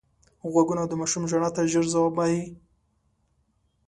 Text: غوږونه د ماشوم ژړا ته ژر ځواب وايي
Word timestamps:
غوږونه 0.51 0.83
د 0.87 0.93
ماشوم 0.99 1.23
ژړا 1.31 1.49
ته 1.55 1.61
ژر 1.71 1.85
ځواب 1.93 2.13
وايي 2.15 2.41